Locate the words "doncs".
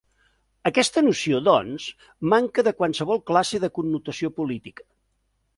1.49-1.85